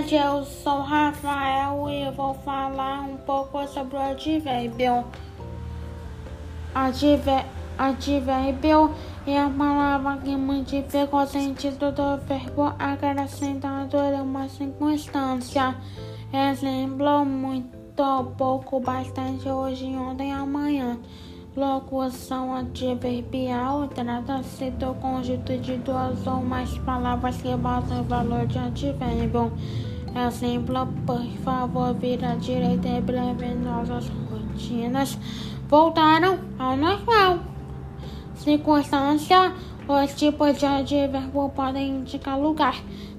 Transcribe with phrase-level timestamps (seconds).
[0.00, 5.04] tarde, eu sou Rafael e vou falar um pouco sobre o advérbio.
[6.74, 7.44] Adver,
[7.76, 8.94] advérbio
[9.26, 15.74] é a palavra que modifica o sentido do verbo acrescentando uma circunstância.
[16.32, 17.76] Exemplo, muito,
[18.38, 20.98] pouco, bastante, hoje, ontem, amanhã.
[21.60, 28.58] Locução adverbial trata-se do conjunto de duas ou mais palavras que basam o valor de
[28.58, 29.52] advérbio.
[30.26, 35.18] Exemplo, por favor, vira à direita e breve nossas rotinas
[35.68, 37.40] voltaram ao normal.
[38.36, 39.52] Circunstância,
[39.86, 42.76] os tipos de advérbio podem indicar lugar,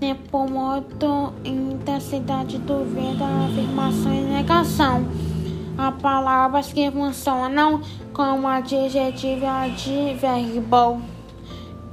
[0.00, 5.31] tempo, modo, intensidade, dúvida, afirmação e negação
[5.78, 7.80] a palavras que funcionam
[8.12, 11.02] como adjetivo e advérbio.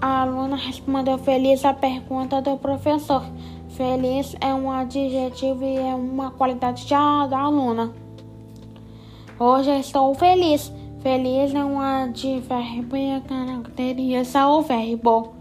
[0.02, 3.24] A aluna respondeu feliz à pergunta do professor.
[3.70, 7.94] Feliz é um adjetivo e é uma qualidade da aluna.
[9.40, 10.72] Hoje estou feliz.
[11.02, 15.39] Feliz é um advérbio e caracteriza o verbo.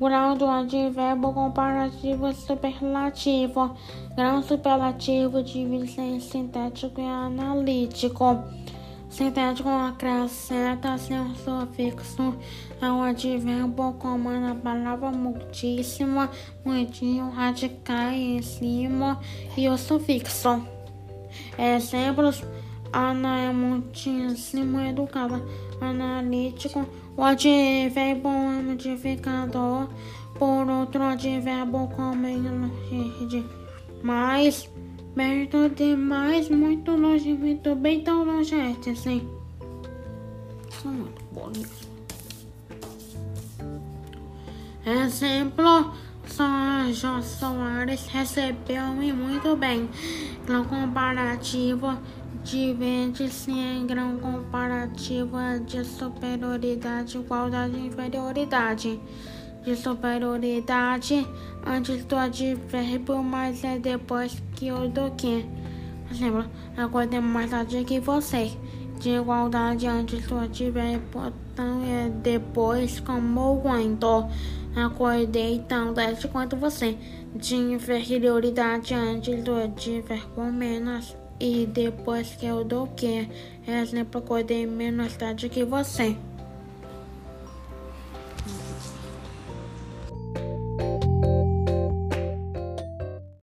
[0.00, 3.76] Grau do advérbio comparativo superlativo.
[4.16, 8.42] Grau superlativo divide em sintético e analítico.
[9.10, 12.34] Sintético acrescenta-se um sufixo
[12.80, 16.26] ao advérbio como na palavra muitíssimo,
[16.64, 19.20] muitinho, radical, em cima
[19.54, 20.62] e o sufixo.
[21.58, 22.42] Exemplos:
[22.92, 25.42] Ana é muitíssimo educada
[25.80, 29.88] analítico, o advérbio é modificador
[30.38, 32.26] por outro advérbio como
[33.28, 33.44] de
[34.02, 34.68] mais,
[35.14, 38.54] perto de mais, muito longe, muito bem, tão longe,
[38.90, 39.28] assim.
[40.82, 41.88] São muito bonitos.
[44.86, 45.92] Exemplo,
[46.94, 49.88] Soares recebeu-me muito bem.
[50.48, 51.98] No comparativo,
[52.42, 59.00] divide-se em grau comparativo de superioridade, igualdade e inferioridade.
[59.62, 61.26] De superioridade
[61.66, 65.46] antes do advérbio, mas é depois que o do que.
[66.08, 66.44] Por exemplo,
[66.76, 68.50] acordei mais tarde que você.
[69.00, 74.28] De igualdade antes do advérbio, então é depois como quando.
[74.76, 76.98] Acordei tão tarde quanto você.
[77.34, 83.26] De inferioridade antes do advérbio, menos e depois que eu dou que.
[83.66, 86.14] Exemplo, acordei menos tarde que você.